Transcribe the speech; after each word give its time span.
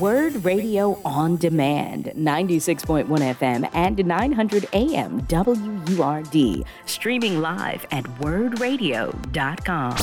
Word 0.00 0.44
Radio 0.44 1.00
on 1.04 1.36
Demand, 1.36 2.06
96.1 2.16 3.06
FM 3.06 3.70
and 3.72 4.04
900 4.04 4.68
AM 4.72 5.20
WURD, 5.28 6.64
streaming 6.86 7.40
live 7.40 7.86
at 7.92 8.02
wordradio.com. 8.18 9.96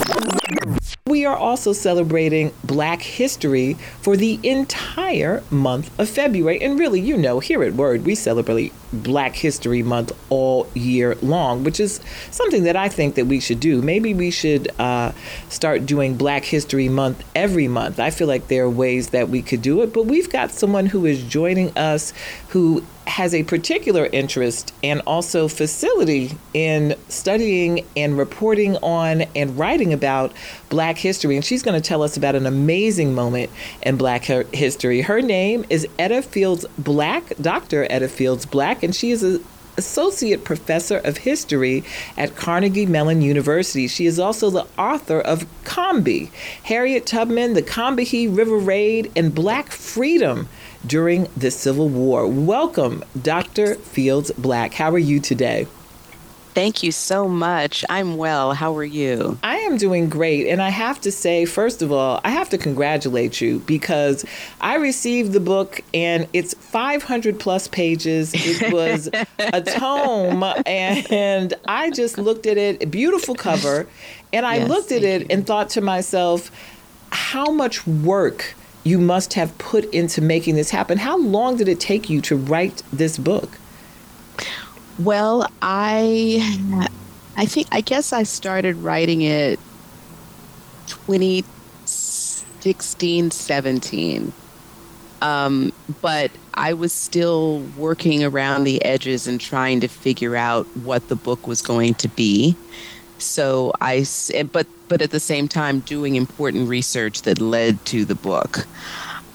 We 1.06 1.26
are 1.26 1.36
also 1.36 1.74
celebrating 1.74 2.54
Black 2.64 3.02
History 3.02 3.74
for 3.74 4.16
the 4.16 4.40
entire 4.42 5.44
month 5.52 5.92
of 6.00 6.08
February. 6.08 6.62
And 6.64 6.80
really, 6.80 7.02
you 7.02 7.18
know, 7.18 7.40
here 7.40 7.62
at 7.62 7.74
Word, 7.74 8.06
we 8.06 8.16
celebrate 8.16 8.72
Black 8.94 9.36
History 9.36 9.84
Month 9.84 10.12
all 10.30 10.68
year 10.74 11.16
long, 11.22 11.64
which 11.64 11.80
is 11.80 12.00
something 12.32 12.64
that 12.64 12.76
I 12.76 12.90
think 12.90 13.16
that 13.16 13.26
we 13.26 13.40
should 13.40 13.60
do. 13.60 13.82
Maybe 13.82 14.14
we 14.14 14.32
should 14.32 14.70
uh, 14.80 15.12
start 15.50 15.86
doing 15.86 16.16
Black 16.16 16.46
History 16.46 16.90
Month 16.90 17.24
every 17.36 17.68
month. 17.68 18.00
I 18.00 18.10
feel 18.10 18.28
like 18.28 18.48
there 18.48 18.66
are 18.66 18.70
ways 18.70 19.10
that 19.10 19.30
we 19.30 19.42
could 19.42 19.62
do 19.62 19.82
it, 19.82 19.94
but 19.94 20.06
we've 20.06 20.30
got 20.30 20.52
someone 20.52 20.86
who 20.86 21.06
is 21.06 21.24
joining 21.24 21.76
us 21.78 22.14
who 22.50 22.84
has 23.08 23.34
a 23.34 23.44
particular 23.44 24.08
interest 24.12 24.74
and 24.84 25.02
also 25.02 25.48
facility 25.48 26.32
in 26.54 26.96
studying 27.10 27.86
and 27.98 28.18
reporting 28.18 28.78
on 28.78 29.24
and 29.36 29.58
writing 29.58 29.92
about 29.94 30.32
Black 30.70 30.98
history. 30.98 31.36
And 31.36 31.44
she's 31.44 31.64
going 31.64 31.80
to 31.80 31.86
tell 31.86 32.02
us 32.02 32.16
about 32.16 32.36
an 32.36 32.46
amazing 32.46 33.14
moment 33.14 33.52
in 33.82 33.98
Black 33.98 34.24
history. 34.24 35.02
Her 35.02 35.22
name 35.22 35.66
is 35.70 35.88
Edda 36.00 36.22
Fields 36.22 36.66
Black, 36.78 37.36
Dr. 37.42 37.86
Edda 37.90 38.08
Fields 38.08 38.46
Black, 38.46 38.83
and 38.84 38.96
she 38.96 39.12
is 39.12 39.24
an 39.24 39.44
Associate 39.78 40.44
Professor 40.44 40.98
of 40.98 41.18
History 41.18 41.84
at 42.18 42.36
Carnegie 42.36 42.86
Mellon 42.86 43.22
University. 43.22 43.88
She 43.88 44.06
is 44.06 44.20
also 44.20 44.50
the 44.50 44.68
author 44.78 45.20
of 45.20 45.48
Combee, 45.64 46.32
Harriet 46.64 47.06
Tubman, 47.06 47.54
the 47.54 47.64
Combahee 47.64 48.36
River 48.36 48.58
Raid, 48.58 49.12
and 49.16 49.34
Black 49.34 49.72
Freedom 49.72 50.48
during 50.86 51.28
the 51.36 51.50
Civil 51.50 51.90
War. 51.90 52.28
Welcome, 52.28 53.04
Dr. 53.20 53.76
Fields 53.76 54.32
Black. 54.38 54.74
How 54.74 54.92
are 54.92 55.00
you 55.00 55.20
today? 55.20 55.66
Thank 56.54 56.84
you 56.84 56.92
so 56.92 57.28
much. 57.28 57.84
I'm 57.90 58.16
well. 58.16 58.54
How 58.54 58.78
are 58.78 58.84
you? 58.84 59.40
I 59.42 59.58
am 59.58 59.78
doing 59.78 60.08
great. 60.08 60.48
And 60.48 60.62
I 60.62 60.70
have 60.70 61.02
to 61.02 61.12
say, 61.12 61.46
first 61.46 61.82
of 61.82 61.92
all, 61.92 62.22
I 62.24 62.30
have 62.30 62.50
to 62.50 62.60
congratulate 62.60 63.42
you 63.42 63.60
because 63.60 64.24
I 64.62 64.76
received 64.76 65.34
the 65.34 65.40
book 65.40 65.82
and 65.96 66.28
it's 66.32 66.54
500 66.54 67.40
plus 67.40 67.68
pages. 67.68 68.34
It 68.36 68.72
was 68.72 69.10
a 69.40 69.62
tome. 69.78 70.44
And 70.68 71.54
I 71.68 71.90
just 71.90 72.20
looked 72.20 72.46
at 72.46 72.58
it, 72.58 72.92
beautiful 72.92 73.34
cover. 73.34 73.88
And 74.32 74.46
I 74.46 74.58
yes, 74.58 74.70
looked 74.70 74.92
at 74.92 75.04
it 75.04 75.22
you. 75.22 75.28
and 75.32 75.48
thought 75.48 75.72
to 75.72 75.82
myself, 75.82 76.52
how 77.12 77.52
much 77.52 77.88
work 77.88 78.54
you 78.84 79.00
must 79.00 79.34
have 79.34 79.58
put 79.58 79.86
into 79.94 80.22
making 80.22 80.56
this 80.56 80.70
happen. 80.70 80.98
How 80.98 81.18
long 81.18 81.58
did 81.58 81.68
it 81.68 81.80
take 81.80 82.10
you 82.10 82.22
to 82.22 82.36
write 82.36 82.84
this 82.92 83.18
book? 83.18 83.58
Well, 85.00 85.50
I 85.62 86.90
I 87.36 87.46
think 87.46 87.68
I 87.72 87.82
guess 87.82 88.14
I 88.14 88.24
started 88.24 88.78
writing 88.78 89.22
it 89.22 89.60
2016 90.88 93.32
17. 93.32 94.34
Um, 95.22 95.72
but 96.02 96.32
I 96.54 96.74
was 96.74 96.92
still 96.92 97.60
working 97.78 98.24
around 98.24 98.66
the 98.66 98.84
edges 98.84 99.26
and 99.26 99.40
trying 99.40 99.80
to 99.80 99.88
figure 99.88 100.36
out 100.36 100.66
what 100.78 101.08
the 101.08 101.16
book 101.16 101.48
was 101.48 101.62
going 101.62 101.94
to 101.96 102.10
be. 102.10 102.58
So 103.20 103.72
I, 103.80 104.06
but 104.52 104.68
but 104.90 105.02
at 105.02 105.12
the 105.12 105.20
same 105.20 105.48
time 105.48 105.80
doing 105.80 106.16
important 106.16 106.68
research 106.68 107.22
that 107.24 107.40
led 107.40 107.84
to 107.86 108.06
the 108.06 108.16
book. 108.16 108.68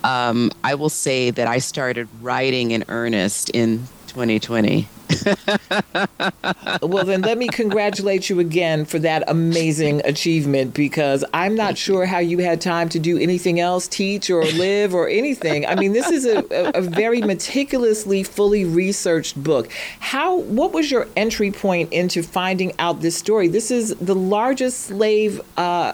Um, 0.05 0.53
I 0.63 0.77
will 0.77 0.91
say 0.91 1.33
that 1.33 1.49
I 1.49 1.59
started 1.59 2.07
writing 2.21 2.71
in 2.71 2.85
earnest 2.89 3.51
in 3.51 3.89
2020. 4.07 4.87
well, 6.83 7.05
then 7.05 7.23
let 7.23 7.39
me 7.39 7.49
congratulate 7.49 8.29
you 8.29 8.41
again 8.41 8.85
for 8.85 8.99
that 8.99 9.25
amazing 9.29 10.03
achievement 10.05 10.75
because 10.75 11.25
I'm 11.33 11.55
not 11.55 11.79
sure 11.79 12.07
how 12.07 12.19
you 12.19 12.39
had 12.39 12.61
time 12.61 12.89
to 12.91 12.99
do 12.99 13.19
anything 13.19 13.61
else, 13.61 13.89
teach 13.89 14.31
or 14.31 14.45
live 14.45 14.95
or 14.95 15.09
anything. 15.09 15.67
I 15.67 15.75
mean, 15.75 15.93
this 15.93 16.09
is 16.09 16.27
a, 16.27 16.45
a, 16.75 16.83
very 16.83 17.21
meticulously, 17.23 18.23
fully 18.23 18.65
researched 18.65 19.43
book. 19.43 19.71
How? 20.01 20.37
What 20.37 20.73
was 20.73 20.91
your 20.91 21.09
entry 21.17 21.51
point 21.51 21.93
into 21.93 22.23
finding 22.23 22.73
out 22.79 23.01
this 23.01 23.17
story? 23.17 23.49
This 23.49 23.71
is 23.71 23.95
the 23.97 24.15
largest 24.15 24.81
slave 24.81 25.41
uh, 25.57 25.93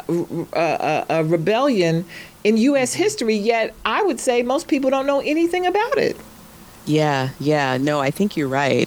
uh, 0.52 0.56
uh 0.56 1.24
rebellion 1.26 2.04
in 2.44 2.56
U.S. 2.58 2.94
history, 2.94 3.36
yet 3.36 3.74
I 3.84 4.02
would 4.02 4.20
say 4.20 4.42
most 4.42 4.68
people 4.68 4.90
don't 4.90 5.06
know 5.06 5.20
anything 5.20 5.66
about 5.66 5.98
it. 5.98 6.16
Yeah, 6.86 7.30
yeah. 7.40 7.78
No, 7.78 8.00
I 8.00 8.10
think 8.10 8.36
you're 8.36 8.48
right. 8.48 8.83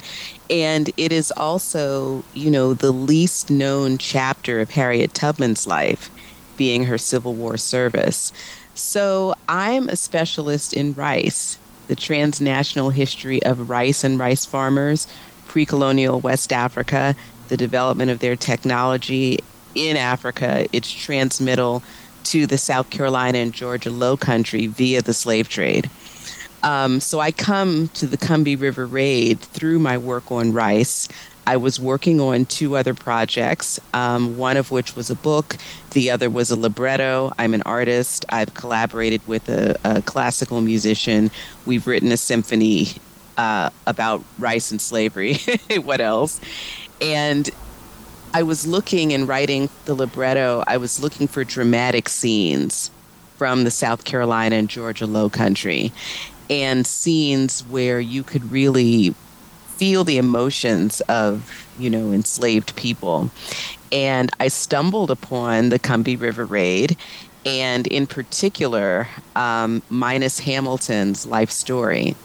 And 0.50 0.90
it 0.98 1.12
is 1.12 1.32
also, 1.32 2.24
you 2.34 2.50
know, 2.50 2.74
the 2.74 2.92
least 2.92 3.50
known 3.50 3.98
chapter 3.98 4.60
of 4.60 4.72
Harriet 4.72 5.14
Tubman's 5.14 5.68
life, 5.68 6.10
being 6.56 6.86
her 6.86 6.98
Civil 6.98 7.34
War 7.34 7.58
service. 7.58 8.32
So 8.74 9.34
I'm 9.50 9.90
a 9.90 9.96
specialist 9.96 10.74
in 10.74 10.94
rice, 10.94 11.58
the 11.88 11.96
transnational 11.96 12.92
history 12.92 13.42
of 13.44 13.70
rice 13.70 14.04
and 14.04 14.20
rice 14.20 14.46
farmers, 14.46 15.08
pre 15.48 15.66
colonial 15.66 16.20
West 16.20 16.54
Africa, 16.54 17.16
the 17.48 17.58
development 17.58 18.12
of 18.12 18.20
their 18.20 18.36
technology 18.36 19.40
in 19.76 19.98
Africa, 19.98 20.68
its 20.74 20.92
transmittal 20.92 21.84
to 22.26 22.46
the 22.46 22.58
South 22.58 22.90
Carolina 22.90 23.38
and 23.38 23.54
Georgia 23.54 23.90
low 23.90 24.18
country 24.18 24.68
via 24.68 25.02
the 25.02 25.14
slave 25.14 25.48
trade. 25.48 25.90
Um, 26.64 27.00
so 27.00 27.20
I 27.20 27.32
come 27.32 27.90
to 27.90 28.08
the 28.08 28.18
Combahee 28.18 28.60
River 28.60 28.86
Raid 28.86 29.40
through 29.40 29.80
my 29.80 29.98
work 29.98 30.32
on 30.32 30.54
rice. 30.54 31.08
I 31.46 31.56
was 31.56 31.80
working 31.80 32.20
on 32.20 32.46
two 32.46 32.76
other 32.76 32.94
projects, 32.94 33.80
um, 33.94 34.38
one 34.38 34.58
of 34.58 34.70
which 34.70 34.98
was 34.98 35.10
a 35.10 35.16
book, 35.16 35.56
the 35.92 36.12
other 36.12 36.30
was 36.30 36.52
a 36.52 36.58
libretto. 36.58 37.32
I'm 37.38 37.54
an 37.54 37.62
artist. 37.62 38.26
I've 38.28 38.54
collaborated 38.54 39.26
with 39.28 39.48
a, 39.48 39.78
a 39.86 40.02
classical 40.02 40.60
musician. 40.60 41.32
We've 41.66 41.88
written 41.88 42.12
a 42.12 42.18
symphony 42.18 42.88
uh, 43.38 43.70
about 43.86 44.26
rice 44.38 44.72
and 44.72 44.82
slavery. 44.82 45.38
what 45.84 46.02
else? 46.02 46.42
And 47.00 47.50
I 48.34 48.44
was 48.44 48.68
looking 48.68 49.14
and 49.14 49.26
writing 49.26 49.70
the 49.86 49.94
libretto, 49.94 50.66
I 50.68 50.76
was 50.76 51.00
looking 51.00 51.30
for 51.30 51.46
dramatic 51.46 52.10
scenes 52.10 52.92
from 53.38 53.64
the 53.64 53.72
South 53.72 54.04
Carolina 54.04 54.58
and 54.58 54.70
Georgia 54.70 55.06
Low 55.06 55.30
Country 55.30 55.94
and 56.50 56.86
scenes 56.86 57.62
where 57.62 58.00
you 58.00 58.24
could 58.24 58.52
really 58.52 59.14
feel 59.78 60.04
the 60.04 60.18
emotions 60.18 61.02
of, 61.02 61.68
you 61.78 61.90
know, 61.90 62.12
enslaved 62.12 62.76
people. 62.76 63.30
And 63.92 64.32
I 64.40 64.48
stumbled 64.48 65.12
upon 65.12 65.70
the 65.70 65.80
Combahee 65.80 66.20
River 66.20 66.46
Raid, 66.46 66.98
and 67.46 67.88
in 67.88 68.08
particular, 68.08 69.08
um, 69.36 69.82
Minus 69.90 70.40
Hamilton's 70.40 71.26
life 71.26 71.52
story. 71.52 72.16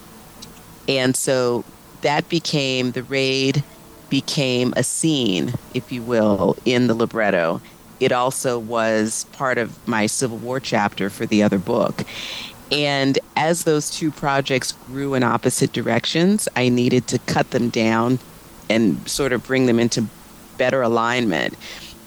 And 0.89 1.15
so 1.15 1.65
that 2.00 2.28
became 2.28 2.93
the 2.93 3.04
raid 3.04 3.62
became 4.10 4.75
a 4.77 4.83
scene, 4.83 5.54
if 5.72 5.91
you 5.91 6.03
will, 6.03 6.56
in 6.65 6.87
the 6.87 6.94
libretto. 6.94 7.60
It 8.00 8.12
also 8.12 8.59
was 8.59 9.25
part 9.33 9.59
of 9.59 9.87
my 9.89 10.06
Civil 10.06 10.39
War 10.39 10.59
chapter 10.59 11.09
for 11.09 11.25
the 11.25 11.43
other 11.43 11.59
book. 11.59 12.03
And 12.72 13.19
as 13.37 13.65
those 13.65 13.91
two 13.91 14.10
projects 14.10 14.72
grew 14.72 15.12
in 15.12 15.22
opposite 15.22 15.72
directions, 15.72 16.49
I 16.56 16.71
needed 16.71 17.06
to 17.09 17.19
cut 17.21 17.50
them 17.50 17.69
down 17.69 18.19
and 18.71 19.06
sort 19.09 19.33
of 19.33 19.47
bring 19.47 19.66
them 19.66 19.78
into 19.78 20.06
better 20.56 20.81
alignment. 20.81 21.55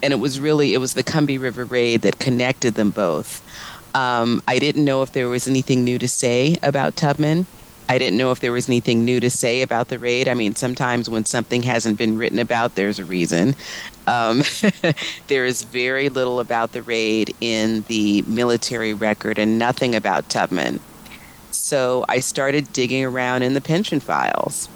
And 0.01 0.11
it 0.11 0.17
was 0.17 0.39
really 0.39 0.73
it 0.73 0.79
was 0.79 0.95
the 0.95 1.03
Combahee 1.03 1.39
River 1.39 1.65
raid 1.65 2.01
that 2.01 2.17
connected 2.19 2.73
them 2.73 2.89
both. 2.89 3.43
Um, 3.93 4.41
I 4.47 4.59
didn't 4.59 4.83
know 4.83 5.03
if 5.03 5.11
there 5.13 5.29
was 5.29 5.47
anything 5.47 5.83
new 5.83 5.99
to 5.99 6.07
say 6.07 6.57
about 6.63 6.95
Tubman. 6.95 7.45
I 7.87 7.99
didn't 7.99 8.17
know 8.17 8.31
if 8.31 8.39
there 8.39 8.51
was 8.51 8.67
anything 8.67 9.05
new 9.05 9.19
to 9.19 9.29
say 9.29 9.61
about 9.61 9.89
the 9.89 9.99
raid. 9.99 10.27
I 10.27 10.33
mean, 10.33 10.55
sometimes 10.55 11.09
when 11.09 11.25
something 11.25 11.61
hasn't 11.63 11.99
been 11.99 12.17
written 12.17 12.39
about, 12.39 12.75
there's 12.75 12.97
a 12.97 13.05
reason. 13.05 13.55
Um, 14.07 14.43
there 15.27 15.45
is 15.45 15.63
very 15.63 16.09
little 16.09 16.39
about 16.39 16.71
the 16.71 16.81
raid 16.81 17.35
in 17.41 17.83
the 17.87 18.21
military 18.23 18.93
record 18.93 19.39
and 19.39 19.57
nothing 19.57 19.95
about 19.95 20.29
Tubman. 20.29 20.79
So 21.51 22.05
I 22.07 22.19
started 22.19 22.71
digging 22.73 23.03
around 23.03 23.41
in 23.41 23.53
the 23.53 23.61
pension 23.61 23.99
files 23.99 24.69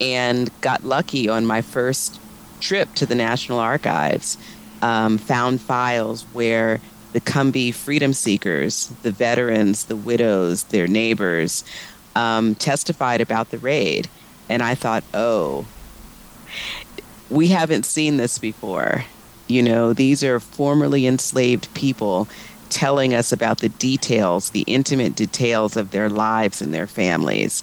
and 0.00 0.50
got 0.60 0.84
lucky 0.84 1.28
on 1.28 1.44
my 1.44 1.60
first 1.62 2.20
trip 2.60 2.94
to 2.94 3.06
the 3.06 3.14
National 3.14 3.58
Archives. 3.58 4.38
Um, 4.80 5.18
found 5.18 5.60
files 5.60 6.22
where 6.32 6.80
the 7.12 7.20
Combahee 7.20 7.74
freedom 7.74 8.12
seekers, 8.12 8.86
the 9.02 9.12
veterans, 9.12 9.84
the 9.84 9.96
widows, 9.96 10.64
their 10.64 10.88
neighbors, 10.88 11.62
um, 12.16 12.54
testified 12.56 13.20
about 13.20 13.50
the 13.50 13.58
raid. 13.58 14.08
And 14.48 14.62
I 14.62 14.74
thought, 14.74 15.04
oh, 15.14 15.66
we 17.32 17.48
haven't 17.48 17.86
seen 17.86 18.18
this 18.18 18.38
before. 18.38 19.04
You 19.48 19.62
know, 19.62 19.92
these 19.92 20.22
are 20.22 20.38
formerly 20.38 21.06
enslaved 21.06 21.72
people 21.74 22.28
telling 22.68 23.14
us 23.14 23.32
about 23.32 23.58
the 23.58 23.68
details, 23.70 24.50
the 24.50 24.64
intimate 24.66 25.14
details 25.14 25.76
of 25.76 25.90
their 25.90 26.08
lives 26.08 26.62
and 26.62 26.72
their 26.72 26.86
families. 26.86 27.62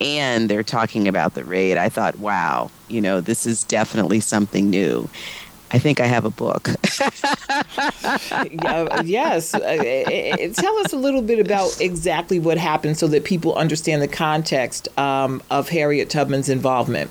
And 0.00 0.48
they're 0.48 0.62
talking 0.62 1.08
about 1.08 1.34
the 1.34 1.44
raid. 1.44 1.76
I 1.76 1.88
thought, 1.88 2.18
wow, 2.18 2.70
you 2.88 3.00
know, 3.00 3.20
this 3.20 3.46
is 3.46 3.64
definitely 3.64 4.20
something 4.20 4.70
new. 4.70 5.08
I 5.70 5.78
think 5.78 6.00
I 6.00 6.06
have 6.06 6.24
a 6.24 6.30
book. 6.30 6.70
uh, 8.64 9.02
yes. 9.04 9.54
Uh, 9.54 9.58
uh, 9.58 10.48
tell 10.54 10.78
us 10.78 10.92
a 10.92 10.96
little 10.96 11.20
bit 11.20 11.38
about 11.40 11.78
exactly 11.80 12.38
what 12.38 12.56
happened 12.56 12.96
so 12.96 13.06
that 13.08 13.24
people 13.24 13.54
understand 13.54 14.00
the 14.00 14.08
context 14.08 14.88
um, 14.98 15.42
of 15.50 15.68
Harriet 15.68 16.08
Tubman's 16.08 16.48
involvement. 16.48 17.10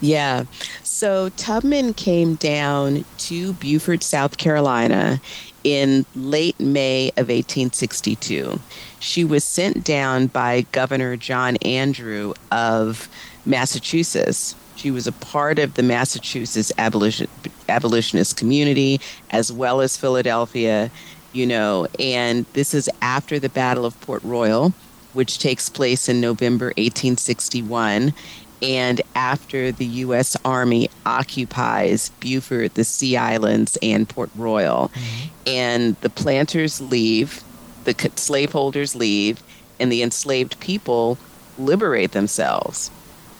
Yeah. 0.00 0.44
So 0.82 1.28
Tubman 1.30 1.94
came 1.94 2.36
down 2.36 3.04
to 3.18 3.52
Beaufort, 3.54 4.02
South 4.02 4.38
Carolina 4.38 5.20
in 5.62 6.06
late 6.14 6.58
May 6.58 7.08
of 7.10 7.28
1862. 7.28 8.58
She 8.98 9.24
was 9.24 9.44
sent 9.44 9.84
down 9.84 10.28
by 10.28 10.62
Governor 10.72 11.16
John 11.16 11.56
Andrew 11.58 12.34
of 12.50 13.08
Massachusetts 13.44 14.54
she 14.80 14.90
was 14.90 15.06
a 15.06 15.12
part 15.12 15.58
of 15.58 15.74
the 15.74 15.82
Massachusetts 15.82 16.72
abolition, 16.78 17.28
abolitionist 17.68 18.38
community 18.38 18.98
as 19.30 19.52
well 19.52 19.82
as 19.82 19.96
Philadelphia, 19.96 20.90
you 21.34 21.46
know, 21.46 21.86
and 21.98 22.46
this 22.54 22.72
is 22.72 22.88
after 23.02 23.38
the 23.38 23.50
Battle 23.50 23.84
of 23.84 24.00
Port 24.00 24.22
Royal, 24.24 24.72
which 25.12 25.38
takes 25.38 25.68
place 25.68 26.08
in 26.08 26.20
November 26.20 26.66
1861 26.78 28.14
and 28.62 29.00
after 29.14 29.72
the 29.72 29.86
U.S. 29.86 30.36
Army 30.44 30.90
occupies 31.06 32.10
Beaufort, 32.20 32.74
the 32.74 32.84
Sea 32.84 33.16
Islands, 33.16 33.78
and 33.82 34.08
Port 34.08 34.30
Royal. 34.36 34.88
Mm-hmm. 34.88 35.28
And 35.46 35.96
the 35.96 36.10
planters 36.10 36.80
leave, 36.80 37.42
the 37.84 37.94
slaveholders 38.16 38.94
leave, 38.94 39.42
and 39.78 39.90
the 39.90 40.02
enslaved 40.02 40.60
people 40.60 41.18
liberate 41.58 42.12
themselves. 42.12 42.90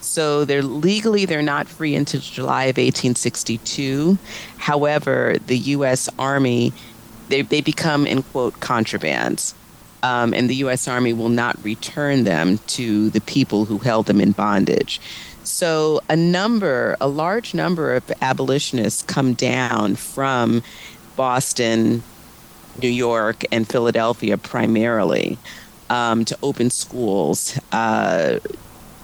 So 0.00 0.44
they're 0.44 0.62
legally 0.62 1.26
they're 1.26 1.42
not 1.42 1.68
free 1.68 1.94
until 1.94 2.20
July 2.20 2.64
of 2.64 2.78
1862. 2.78 4.18
However, 4.56 5.36
the 5.46 5.58
U.S. 5.58 6.08
Army 6.18 6.72
they 7.28 7.42
they 7.42 7.60
become 7.60 8.06
in 8.06 8.22
quote 8.22 8.54
contrabands. 8.60 9.54
Um, 10.02 10.32
and 10.32 10.48
the 10.48 10.56
U.S. 10.56 10.88
Army 10.88 11.12
will 11.12 11.28
not 11.28 11.62
return 11.62 12.24
them 12.24 12.58
to 12.68 13.10
the 13.10 13.20
people 13.20 13.66
who 13.66 13.78
held 13.78 14.06
them 14.06 14.20
in 14.20 14.32
bondage. 14.32 15.00
So, 15.44 16.00
a 16.08 16.16
number, 16.16 16.96
a 17.00 17.08
large 17.08 17.54
number 17.54 17.94
of 17.94 18.10
abolitionists 18.22 19.02
come 19.02 19.34
down 19.34 19.96
from 19.96 20.62
Boston, 21.16 22.02
New 22.80 22.88
York, 22.88 23.44
and 23.52 23.68
Philadelphia 23.68 24.38
primarily 24.38 25.38
um, 25.90 26.24
to 26.24 26.38
open 26.42 26.70
schools, 26.70 27.58
uh, 27.72 28.38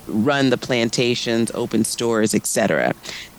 run 0.07 0.51
the 0.51 0.57
plantations, 0.57 1.51
open 1.53 1.85
stores, 1.85 2.35
etc. 2.35 2.95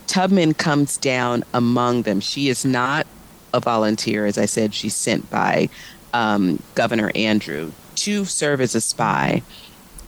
Tubman 0.06 0.54
comes 0.54 0.98
down 0.98 1.44
among 1.54 2.04
them. 2.04 2.19
She 2.19 2.50
is 2.50 2.65
not 2.65 3.07
a 3.54 3.59
volunteer, 3.59 4.25
as 4.25 4.38
I 4.38 4.45
said, 4.45 4.74
she's 4.74 4.95
sent 4.95 5.30
by 5.30 5.69
um, 6.17 6.61
Governor 6.73 7.11
Andrew 7.13 7.71
to 7.95 8.25
serve 8.25 8.59
as 8.59 8.73
a 8.73 8.81
spy. 8.81 9.43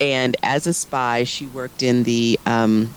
And 0.02 0.36
as 0.42 0.66
a 0.66 0.74
spy, 0.74 1.24
she 1.24 1.46
worked 1.46 1.84
in 1.84 2.04
the 2.04 2.40
um, 2.48 2.94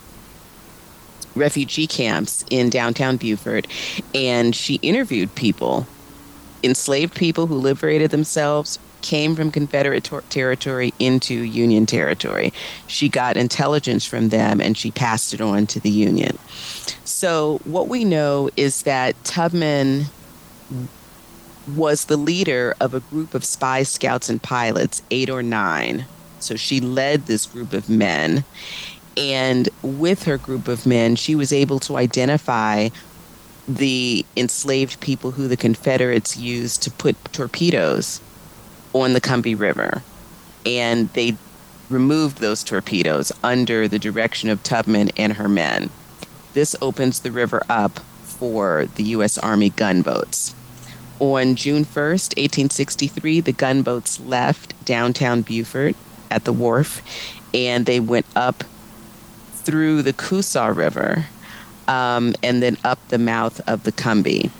refugee 1.34 1.86
camps 1.86 2.44
in 2.48 2.70
downtown 2.70 3.18
Beaufort, 3.18 3.66
and 4.14 4.56
she 4.56 4.76
interviewed 4.76 5.34
people, 5.34 5.86
enslaved 6.62 7.14
people 7.14 7.46
who 7.46 7.56
liberated 7.56 8.12
themselves, 8.12 8.78
came 9.02 9.34
from 9.34 9.50
Confederate 9.50 10.04
ter- 10.04 10.20
territory 10.30 10.94
into 10.98 11.34
Union 11.34 11.84
territory. 11.84 12.52
She 12.86 13.08
got 13.08 13.36
intelligence 13.36 14.06
from 14.06 14.28
them 14.30 14.60
and 14.60 14.78
she 14.78 14.92
passed 14.92 15.34
it 15.34 15.40
on 15.40 15.66
to 15.66 15.80
the 15.80 15.90
Union. 15.90 16.38
So, 17.04 17.60
what 17.64 17.88
we 17.88 18.04
know 18.04 18.48
is 18.56 18.84
that 18.84 19.22
Tubman 19.24 20.06
was 21.66 22.06
the 22.06 22.16
leader 22.16 22.74
of 22.80 22.94
a 22.94 23.00
group 23.00 23.34
of 23.34 23.44
spy 23.44 23.82
scouts 23.82 24.28
and 24.28 24.42
pilots, 24.42 25.02
eight 25.10 25.30
or 25.30 25.42
nine. 25.42 26.06
So, 26.40 26.56
she 26.56 26.80
led 26.80 27.26
this 27.26 27.46
group 27.46 27.72
of 27.72 27.88
men. 27.88 28.44
And 29.16 29.68
with 29.82 30.24
her 30.24 30.38
group 30.38 30.68
of 30.68 30.86
men, 30.86 31.16
she 31.16 31.34
was 31.34 31.52
able 31.52 31.78
to 31.80 31.96
identify 31.96 32.88
the 33.68 34.24
enslaved 34.36 35.00
people 35.00 35.32
who 35.32 35.48
the 35.48 35.56
Confederates 35.56 36.36
used 36.36 36.82
to 36.82 36.90
put 36.90 37.16
torpedoes 37.32 38.20
on 38.92 39.12
the 39.12 39.20
Combahee 39.20 39.58
River. 39.58 40.02
And 40.66 41.08
they 41.10 41.36
removed 41.88 42.38
those 42.38 42.64
torpedoes 42.64 43.32
under 43.42 43.86
the 43.86 43.98
direction 43.98 44.48
of 44.48 44.62
Tubman 44.62 45.10
and 45.16 45.34
her 45.34 45.48
men. 45.48 45.90
This 46.54 46.74
opens 46.82 47.20
the 47.20 47.30
river 47.30 47.62
up 47.68 48.00
for 48.24 48.86
the 48.96 49.04
U.S. 49.04 49.38
Army 49.38 49.70
gunboats. 49.70 50.54
On 51.22 51.54
June 51.54 51.84
1st, 51.84 52.36
1863, 52.36 53.40
the 53.42 53.52
gunboats 53.52 54.18
left 54.20 54.74
downtown 54.84 55.42
Beaufort 55.42 55.96
at 56.32 56.44
the 56.44 56.52
wharf 56.52 57.00
and 57.54 57.86
they 57.86 58.00
went 58.00 58.26
up 58.36 58.64
through 59.52 60.02
the 60.02 60.12
Coosaw 60.12 60.76
River 60.76 61.26
um, 61.88 62.34
and 62.42 62.62
then 62.62 62.76
up 62.84 62.98
the 63.08 63.18
mouth 63.18 63.60
of 63.68 63.84
the 63.84 63.92
Combahee. 63.92 64.50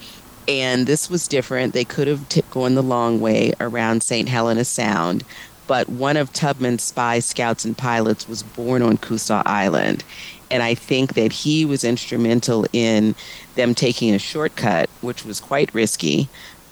and 0.49 0.87
this 0.87 1.11
was 1.11 1.29
different. 1.29 1.73
They 1.75 1.85
could 1.85 2.09
have 2.09 2.29
t- 2.29 2.43
gone 2.51 2.75
the 2.77 2.83
long 2.83 3.21
way 3.21 3.55
around 3.61 4.03
St. 4.05 4.29
Helena 4.29 4.65
Sound, 4.65 5.25
but 5.67 5.89
one 5.89 6.17
of 6.17 6.33
Tubman's 6.33 6.85
spy 6.85 7.21
scouts 7.21 7.65
and 7.65 7.77
pilots 7.79 8.29
was 8.29 8.43
born 8.45 8.83
on 8.83 8.99
Coosaw 8.99 9.43
Island. 9.47 10.05
And 10.51 10.63
I 10.63 10.75
think 10.75 11.15
that 11.15 11.33
he 11.33 11.65
was 11.65 11.85
instrumental 11.85 12.67
in 12.73 13.15
them 13.55 13.75
taking 13.75 14.15
a 14.15 14.19
shortcut, 14.19 14.89
which 15.01 15.25
was 15.25 15.41
quite 15.41 15.73
risky 15.75 16.29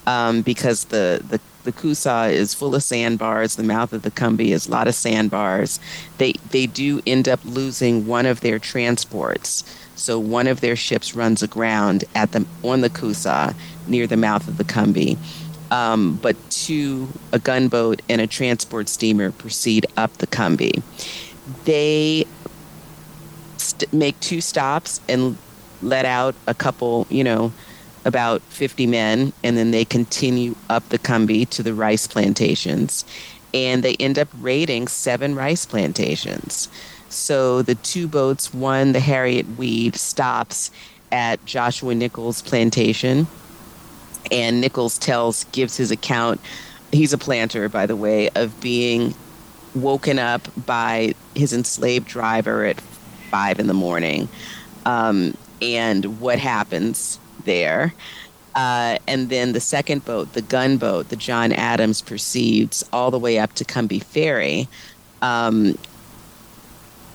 um, 0.07 0.41
because 0.41 0.85
the, 0.85 1.21
the 1.27 1.39
the 1.63 1.71
Coosaw 1.71 2.31
is 2.31 2.53
full 2.53 2.73
of 2.73 2.81
sandbars. 2.83 3.55
The 3.55 3.63
mouth 3.63 3.93
of 3.93 4.01
the 4.01 4.11
Combahee 4.11 4.49
is 4.49 4.67
a 4.67 4.71
lot 4.71 4.87
of 4.87 4.95
sandbars. 4.95 5.79
They 6.17 6.33
they 6.49 6.65
do 6.65 7.01
end 7.05 7.27
up 7.27 7.39
losing 7.45 8.07
one 8.07 8.25
of 8.25 8.41
their 8.41 8.59
transports. 8.59 9.63
So 9.95 10.17
one 10.17 10.47
of 10.47 10.61
their 10.61 10.75
ships 10.75 11.15
runs 11.15 11.43
aground 11.43 12.05
at 12.15 12.31
the 12.31 12.45
on 12.63 12.81
the 12.81 12.89
Coosaw 12.89 13.53
near 13.87 14.07
the 14.07 14.17
mouth 14.17 14.47
of 14.47 14.57
the 14.57 14.63
Combahee. 14.63 15.17
Um, 15.69 16.19
but 16.21 16.35
two, 16.49 17.07
a 17.31 17.39
gunboat 17.39 18.01
and 18.09 18.19
a 18.19 18.27
transport 18.27 18.89
steamer 18.89 19.31
proceed 19.31 19.85
up 19.95 20.11
the 20.17 20.27
Combahee. 20.27 20.81
They 21.63 22.25
st- 23.57 23.93
make 23.93 24.19
two 24.19 24.41
stops 24.41 24.99
and 25.07 25.37
let 25.81 26.05
out 26.05 26.35
a 26.47 26.53
couple, 26.53 27.07
you 27.09 27.23
know, 27.23 27.51
about 28.05 28.41
50 28.43 28.87
men, 28.87 29.33
and 29.43 29.57
then 29.57 29.71
they 29.71 29.85
continue 29.85 30.55
up 30.69 30.87
the 30.89 30.99
Combahee 30.99 31.49
to 31.49 31.63
the 31.63 31.73
rice 31.73 32.07
plantations. 32.07 33.05
And 33.53 33.83
they 33.83 33.95
end 33.95 34.17
up 34.17 34.29
raiding 34.39 34.87
seven 34.87 35.35
rice 35.35 35.65
plantations. 35.65 36.69
So 37.09 37.61
the 37.61 37.75
two 37.75 38.07
boats, 38.07 38.53
one, 38.53 38.93
the 38.93 38.99
Harriet 38.99 39.57
Weed, 39.57 39.95
stops 39.95 40.71
at 41.11 41.43
Joshua 41.45 41.93
Nichols' 41.93 42.41
plantation. 42.41 43.27
And 44.31 44.61
Nichols 44.61 44.97
tells, 44.97 45.43
gives 45.45 45.75
his 45.75 45.91
account. 45.91 46.39
He's 46.91 47.11
a 47.11 47.17
planter, 47.17 47.67
by 47.67 47.85
the 47.85 47.95
way, 47.95 48.29
of 48.29 48.59
being 48.61 49.13
woken 49.75 50.19
up 50.19 50.47
by 50.65 51.13
his 51.35 51.53
enslaved 51.53 52.07
driver 52.07 52.65
at 52.65 52.79
five 53.29 53.59
in 53.59 53.67
the 53.67 53.73
morning. 53.73 54.29
Um, 54.85 55.35
and 55.61 56.19
what 56.19 56.39
happens 56.39 57.19
there. 57.45 57.93
Uh, 58.55 58.97
and 59.07 59.29
then 59.29 59.53
the 59.53 59.59
second 59.59 60.03
boat, 60.03 60.33
the 60.33 60.41
gunboat, 60.41 61.09
the 61.09 61.15
John 61.15 61.51
Adams, 61.53 62.01
proceeds 62.01 62.83
all 62.91 63.11
the 63.11 63.19
way 63.19 63.39
up 63.39 63.53
to 63.53 63.65
Combahee 63.65 64.03
Ferry. 64.03 64.67
Um, 65.21 65.77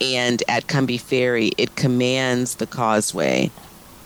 and 0.01 0.43
at 0.49 0.67
Combahee 0.67 1.01
Ferry, 1.01 1.53
it 1.59 1.77
commands 1.77 2.57
the 2.57 2.67
causeway 2.67 3.51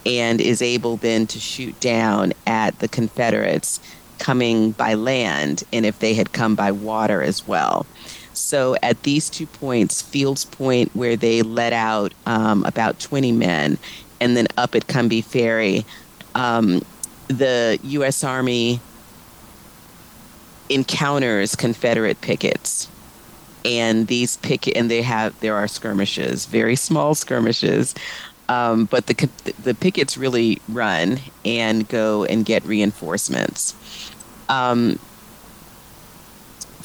and 0.07 0.41
is 0.41 0.63
able 0.63 0.97
then 0.97 1.27
to 1.29 1.39
shoot 1.39 1.79
down 1.81 2.33
at 2.47 2.79
the 2.79 2.89
Confederates 2.89 3.81
coming 4.19 4.73
by 4.73 4.95
land 4.95 5.63
and 5.73 5.87
if 5.87 5.99
they 5.99 6.15
had 6.15 6.33
come 6.33 6.55
by 6.55 6.73
water 6.73 7.23
as 7.23 7.47
well. 7.47 7.87
So 8.33 8.77
at 8.83 9.03
these 9.03 9.29
two 9.29 9.47
points, 9.47 10.01
Fields 10.01 10.45
Point, 10.45 10.95
where 10.95 11.17
they 11.17 11.43
let 11.43 11.73
out 11.73 12.15
um, 12.27 12.65
about 12.65 12.99
20 13.01 13.33
men, 13.33 13.79
and 14.21 14.37
then 14.37 14.47
up 14.57 14.75
at 14.75 14.87
Combahee 14.87 15.25
Ferry, 15.25 15.85
um, 16.35 16.83
the 17.29 17.79
U.S. 17.83 18.23
Army 18.25 18.81
encounters 20.69 21.57
Confederate 21.57 22.21
pickets 22.21 22.89
and 23.65 24.07
these 24.07 24.37
picket 24.39 24.77
and 24.77 24.91
they 24.91 25.03
have 25.03 25.39
there 25.41 25.57
are 25.57 25.69
skirmishes, 25.69 26.47
very 26.47 26.77
small 26.77 27.15
skirmishes, 27.15 27.95
um, 28.49 28.87
but 28.87 29.07
the 29.07 29.29
the 29.63 29.75
pickets 29.75 30.17
really 30.17 30.61
run 30.69 31.19
and 31.45 31.89
go 31.89 32.25
and 32.25 32.45
get 32.45 32.65
reinforcements. 32.65 33.75
Um, 34.49 34.99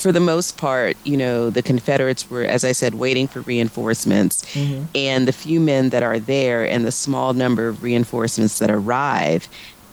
for 0.05 0.11
the 0.11 0.19
most 0.19 0.55
part, 0.57 0.95
you 1.03 1.17
know, 1.17 1.49
the 1.49 1.63
Confederates 1.63 2.29
were, 2.29 2.43
as 2.43 2.63
I 2.63 2.73
said, 2.73 2.93
waiting 2.93 3.27
for 3.27 3.41
reinforcements. 3.41 4.45
Mm-hmm. 4.53 4.83
And 4.93 5.27
the 5.27 5.33
few 5.33 5.59
men 5.59 5.89
that 5.89 6.03
are 6.03 6.19
there 6.19 6.63
and 6.63 6.85
the 6.85 6.91
small 6.91 7.33
number 7.33 7.67
of 7.67 7.81
reinforcements 7.81 8.59
that 8.59 8.69
arrive 8.69 9.49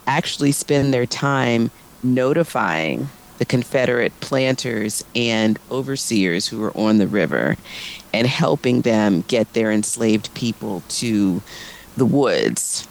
actually 0.07 0.52
spend 0.52 0.92
their 0.92 1.07
time 1.07 1.71
notifying 2.02 3.09
the 3.38 3.47
Confederate 3.47 4.12
planters 4.21 5.02
and 5.14 5.59
overseers 5.71 6.47
who 6.47 6.62
are 6.62 6.76
on 6.76 6.99
the 6.99 7.07
river 7.07 7.57
and 8.12 8.26
helping 8.26 8.83
them 8.83 9.25
get 9.28 9.50
their 9.54 9.73
enslaved 9.73 10.35
people 10.35 10.83
to 10.90 11.40
the 11.97 12.04
woods. 12.04 12.87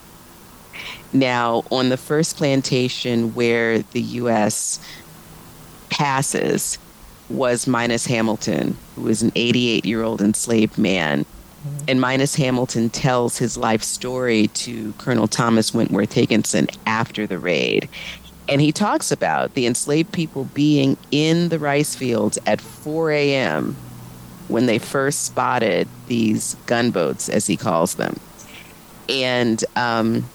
Now, 1.13 1.65
on 1.69 1.89
the 1.89 1.97
first 1.97 2.35
plantation 2.35 3.35
where 3.35 3.83
the 3.83 4.01
U.S. 4.01 4.79
passes 5.91 6.79
was 7.31 7.67
Minus 7.67 8.05
Hamilton, 8.05 8.77
who 8.95 9.03
was 9.03 9.21
an 9.21 9.31
88 9.35 9.85
year 9.85 10.03
old 10.03 10.21
enslaved 10.21 10.77
man. 10.77 11.25
And 11.87 12.01
Minus 12.01 12.35
Hamilton 12.35 12.89
tells 12.89 13.37
his 13.37 13.55
life 13.55 13.83
story 13.83 14.47
to 14.47 14.93
Colonel 14.93 15.27
Thomas 15.27 15.73
Wentworth 15.73 16.13
Higginson 16.13 16.67
after 16.87 17.27
the 17.27 17.37
raid. 17.37 17.87
And 18.49 18.59
he 18.59 18.71
talks 18.71 19.11
about 19.11 19.53
the 19.53 19.67
enslaved 19.67 20.11
people 20.11 20.45
being 20.53 20.97
in 21.11 21.49
the 21.49 21.59
rice 21.59 21.95
fields 21.95 22.39
at 22.47 22.59
4 22.59 23.11
a.m. 23.11 23.75
when 24.47 24.65
they 24.65 24.79
first 24.79 25.23
spotted 25.23 25.87
these 26.07 26.55
gunboats, 26.65 27.29
as 27.29 27.45
he 27.45 27.55
calls 27.55 27.95
them. 27.95 28.19
And 29.07 29.63
um, 29.75 30.25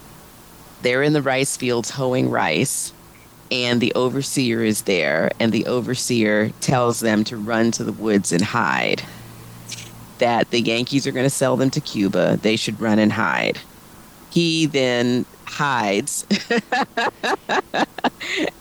they're 0.83 1.03
in 1.03 1.13
the 1.13 1.23
rice 1.23 1.57
fields 1.57 1.91
hoeing 1.91 2.31
rice, 2.31 2.93
and 3.51 3.81
the 3.81 3.95
overseer 3.95 4.63
is 4.63 4.83
there, 4.83 5.31
and 5.39 5.53
the 5.53 5.67
overseer 5.67 6.51
tells 6.61 7.01
them 7.01 7.25
to 7.25 7.37
run 7.37 7.71
to 7.73 7.85
the 7.85 7.93
woods 7.93 8.33
and 8.33 8.43
hide. 8.43 9.03
That 10.19 10.51
the 10.51 10.61
Yankees 10.61 11.07
are 11.07 11.13
going 11.13 11.27
to 11.27 11.31
sell 11.31 11.57
them 11.57 11.71
to 11.71 11.81
Cuba, 11.81 12.39
they 12.43 12.57
should 12.57 12.81
run 12.81 12.99
and 12.99 13.13
hide. 13.13 13.59
He 14.31 14.67
then 14.67 15.25
hides 15.45 16.27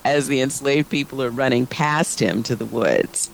as 0.05 0.27
the 0.27 0.41
enslaved 0.41 0.89
people 0.89 1.21
are 1.21 1.29
running 1.29 1.65
past 1.65 2.19
him 2.19 2.43
to 2.43 2.55
the 2.55 2.65
woods. 2.65 3.29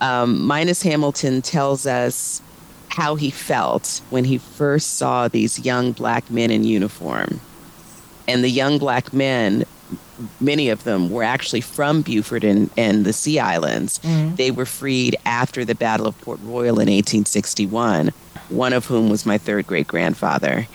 Um, 0.00 0.44
Minus 0.44 0.82
Hamilton 0.82 1.42
tells 1.42 1.86
us 1.86 2.42
how 2.88 3.14
he 3.14 3.30
felt 3.30 4.00
when 4.10 4.24
he 4.24 4.38
first 4.38 4.94
saw 4.94 5.28
these 5.28 5.64
young 5.64 5.92
black 5.92 6.30
men 6.30 6.50
in 6.50 6.64
uniform. 6.64 7.40
And 8.26 8.42
the 8.42 8.50
young 8.50 8.78
black 8.78 9.12
men, 9.12 9.64
many 10.40 10.68
of 10.68 10.84
them 10.84 11.10
were 11.10 11.22
actually 11.22 11.60
from 11.60 12.02
Beaufort 12.02 12.44
and, 12.44 12.70
and 12.76 13.04
the 13.04 13.12
Sea 13.12 13.38
Islands. 13.38 13.98
Mm-hmm. 14.00 14.36
They 14.36 14.50
were 14.50 14.66
freed 14.66 15.16
after 15.24 15.64
the 15.64 15.74
Battle 15.74 16.06
of 16.06 16.20
Port 16.20 16.40
Royal 16.42 16.80
in 16.80 16.88
1861, 16.88 18.10
one 18.48 18.72
of 18.72 18.86
whom 18.86 19.08
was 19.08 19.26
my 19.26 19.38
third 19.38 19.66
great 19.66 19.86
grandfather. 19.86 20.66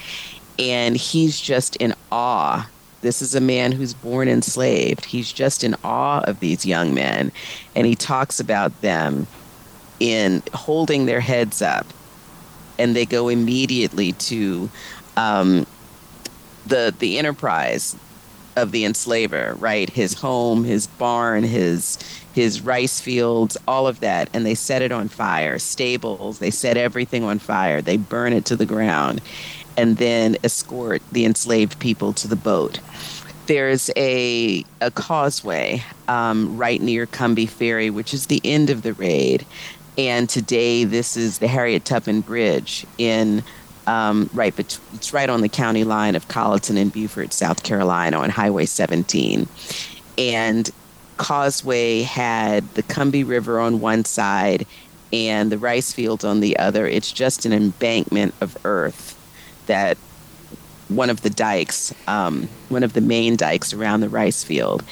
And 0.60 0.96
he's 0.96 1.40
just 1.40 1.76
in 1.78 1.94
awe. 2.12 2.70
This 3.02 3.22
is 3.22 3.36
a 3.36 3.42
man 3.42 3.72
who's 3.72 3.94
born 3.94 4.28
enslaved. 4.28 5.06
He's 5.06 5.32
just 5.32 5.64
in 5.64 5.76
awe 5.84 6.22
of 6.22 6.40
these 6.40 6.66
young 6.66 6.94
men. 6.94 7.32
And 7.76 7.86
he 7.86 7.96
talks 7.96 8.40
about 8.40 8.82
them 8.82 9.28
in 10.00 10.42
holding 10.54 11.06
their 11.06 11.20
heads 11.20 11.62
up. 11.62 11.86
And 12.80 12.96
they 12.96 13.06
go 13.06 13.30
immediately 13.30 14.14
to 14.14 14.70
um, 15.18 15.66
the 16.66 16.94
the 16.98 17.18
enterprise 17.20 17.96
of 18.56 18.72
the 18.72 18.86
enslaver, 18.86 19.56
right? 19.60 19.90
His 19.90 20.14
home, 20.14 20.64
his 20.64 20.88
barn, 20.88 21.44
his 21.44 21.98
his 22.34 22.62
rice 22.62 23.00
fields, 23.00 23.58
all 23.68 23.88
of 23.88 24.00
that, 24.00 24.28
and 24.34 24.46
they 24.46 24.56
set 24.56 24.82
it 24.82 24.92
on 24.92 25.08
fire. 25.08 25.60
Stables, 25.60 26.40
they 26.40 26.50
set 26.50 26.78
everything 26.78 27.24
on 27.24 27.38
fire. 27.38 27.82
They 27.82 27.98
burn 27.98 28.34
it 28.34 28.46
to 28.46 28.56
the 28.56 28.66
ground, 28.66 29.22
and 29.78 29.98
then 29.98 30.38
escort 30.44 31.02
the 31.12 31.26
enslaved 31.26 31.80
people 31.80 32.14
to 32.14 32.28
the 32.28 32.36
boat. 32.36 32.80
There's 33.46 33.90
a 33.96 34.66
a 34.82 34.92
causeway 34.92 35.84
um, 36.08 36.58
right 36.58 36.82
near 36.82 37.06
Combahee 37.06 37.50
Ferry, 37.50 37.90
which 37.90 38.14
is 38.14 38.28
the 38.28 38.42
end 38.44 38.70
of 38.70 38.82
the 38.82 38.94
raid, 38.94 39.46
and 39.98 40.30
today 40.30 40.84
this 40.86 41.16
is 41.16 41.40
the 41.40 41.48
Harriet 41.48 41.86
Tubman 41.86 42.22
Bridge 42.22 42.86
in 42.98 43.44
um, 43.88 44.30
right, 44.34 44.56
but 44.56 44.80
it's 44.94 45.14
right 45.14 45.30
on 45.30 45.42
the 45.42 45.50
county 45.50 45.84
line 45.84 46.16
of 46.16 46.28
Colleton 46.28 46.78
and 46.78 46.92
Beaufort, 46.92 47.34
South 47.34 47.64
Carolina, 47.64 48.18
on 48.18 48.30
Highway 48.30 48.66
17. 48.66 49.48
And 50.18 50.70
Causeway 51.18 52.02
had 52.02 52.68
the 52.76 52.84
Combahee 52.84 53.28
River 53.28 53.60
on 53.60 53.80
one 53.80 54.06
side 54.06 54.66
and 55.12 55.52
the 55.52 55.58
rice 55.58 55.92
fields 55.94 56.24
on 56.24 56.40
the 56.40 56.58
other. 56.58 56.88
It's 56.88 57.12
just 57.12 57.46
an 57.46 57.54
embankment 57.54 58.34
of 58.42 58.58
earth 58.66 59.20
that 59.68 59.98
one 60.90 61.10
of 61.10 61.22
the 61.22 61.30
dikes, 61.30 61.94
um, 62.08 62.48
one 62.70 62.84
of 62.84 62.94
the 62.94 63.02
main 63.02 63.36
dikes 63.36 63.74
around 63.74 64.02
the 64.02 64.10
rice 64.10 64.44
field. 64.44 64.84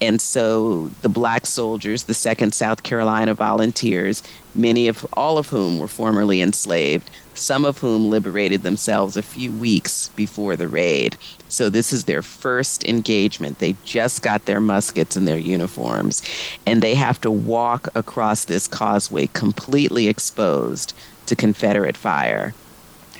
And 0.00 0.20
so 0.20 0.88
the 1.02 1.08
black 1.08 1.46
soldiers, 1.46 2.04
the 2.04 2.14
Second 2.14 2.52
South 2.52 2.82
Carolina 2.82 3.34
Volunteers, 3.34 4.22
many 4.54 4.88
of 4.88 5.06
all 5.14 5.38
of 5.38 5.48
whom 5.48 5.78
were 5.78 5.88
formerly 5.88 6.40
enslaved, 6.42 7.10
some 7.34 7.64
of 7.64 7.78
whom 7.78 8.10
liberated 8.10 8.62
themselves 8.62 9.16
a 9.16 9.22
few 9.22 9.50
weeks 9.52 10.08
before 10.10 10.56
the 10.56 10.68
raid. 10.68 11.16
So 11.48 11.68
this 11.68 11.92
is 11.92 12.04
their 12.04 12.22
first 12.22 12.84
engagement. 12.84 13.58
They 13.58 13.76
just 13.84 14.22
got 14.22 14.44
their 14.44 14.60
muskets 14.60 15.16
and 15.16 15.26
their 15.26 15.38
uniforms, 15.38 16.22
and 16.66 16.82
they 16.82 16.94
have 16.94 17.20
to 17.22 17.30
walk 17.30 17.88
across 17.94 18.44
this 18.44 18.68
causeway 18.68 19.28
completely 19.28 20.08
exposed 20.08 20.94
to 21.26 21.36
Confederate 21.36 21.96
fire. 21.96 22.54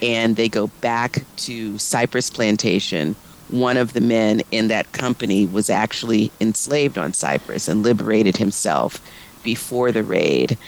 And 0.02 0.36
they 0.36 0.48
go 0.48 0.66
back 0.80 1.24
to 1.38 1.78
Cypress 1.78 2.30
Plantation. 2.30 3.16
One 3.54 3.76
of 3.76 3.92
the 3.92 4.00
men 4.00 4.42
in 4.50 4.66
that 4.66 4.90
company 4.90 5.46
was 5.46 5.70
actually 5.70 6.32
enslaved 6.40 6.98
on 6.98 7.12
Cypress 7.12 7.68
and 7.68 7.84
liberated 7.84 8.36
himself 8.36 9.00
before 9.44 9.92
the 9.92 10.02
raid. 10.02 10.58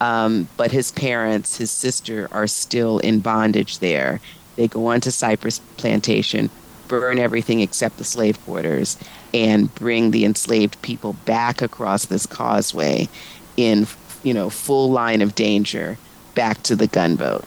Um, 0.00 0.46
but 0.56 0.70
his 0.70 0.92
parents, 0.92 1.56
his 1.56 1.72
sister, 1.72 2.28
are 2.30 2.46
still 2.46 3.00
in 3.00 3.18
bondage 3.18 3.80
there. 3.80 4.20
They 4.54 4.68
go 4.68 4.86
on 4.86 5.00
to 5.00 5.10
Cypress 5.10 5.58
Plantation, 5.76 6.48
burn 6.86 7.18
everything 7.18 7.62
except 7.62 7.96
the 7.96 8.04
slave 8.04 8.40
quarters, 8.44 8.96
and 9.34 9.74
bring 9.74 10.12
the 10.12 10.24
enslaved 10.24 10.80
people 10.82 11.14
back 11.24 11.62
across 11.62 12.04
this 12.04 12.26
causeway 12.26 13.08
in, 13.56 13.88
you 14.22 14.32
know, 14.32 14.50
full 14.50 14.92
line 14.92 15.20
of 15.20 15.34
danger 15.34 15.98
back 16.36 16.62
to 16.62 16.76
the 16.76 16.86
gunboat. 16.86 17.44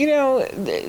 You 0.00 0.06
know, 0.06 0.46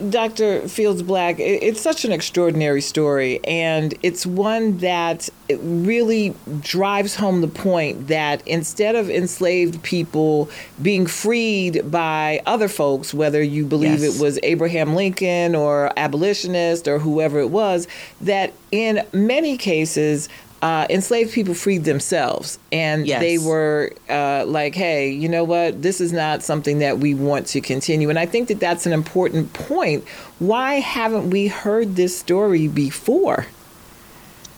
Dr. 0.10 0.70
Fields 0.70 1.01
Black, 1.03 1.36
it's 1.38 1.82
such 1.82 2.06
an 2.06 2.13
extraordinary 2.13 2.80
story, 2.80 3.41
and 3.44 3.94
it's 4.01 4.25
one 4.25 4.77
that 4.77 5.27
really 5.50 6.34
drives 6.62 7.15
home 7.15 7.41
the 7.41 7.50
point 7.50 8.08
that 8.08 8.41
instead 8.48 8.96
of 8.96 9.10
enslaved 9.10 9.84
people 9.84 10.50
being 10.82 11.08
freed 11.08 11.91
by 11.91 12.41
other 12.46 12.70
folks, 12.70 13.13
whether 13.13 13.44
you 13.44 13.65
believe 13.65 14.00
yes. 14.00 14.15
it 14.15 14.24
was 14.24 14.39
Abraham 14.44 14.96
Lincoln 14.96 15.56
or 15.56 15.91
abolitionist 15.98 16.88
or 16.88 16.98
whoever 16.98 17.41
it 17.41 17.50
was, 17.50 17.89
that 18.22 18.53
in 18.72 19.06
many 19.12 19.58
cases, 19.58 20.30
uh, 20.62 20.86
enslaved 20.89 21.34
people 21.34 21.53
freed 21.53 21.84
themselves. 21.84 22.60
And 22.72 23.08
yes. 23.08 23.20
they 23.20 23.38
were 23.38 23.91
uh, 24.10 24.46
like 24.46 24.75
hey 24.75 25.10
you 25.10 25.30
know 25.30 25.44
what? 25.44 25.82
This 25.82 26.01
is 26.01 26.13
not 26.13 26.44
something 26.44 26.80
that 26.80 27.00
we 27.00 27.13
want 27.13 27.48
to 27.48 27.62
continue. 27.62 28.10
And 28.10 28.20
i 28.20 28.25
think 28.25 28.48
that 28.48 28.60
that's 28.60 28.86
an 28.86 28.94
important 28.94 29.53
point. 29.53 30.08
Why 30.39 30.75
haven't 30.75 31.30
we 31.30 31.48
heard 31.48 31.96
this 31.96 32.18
story 32.18 32.68
before? 32.68 33.48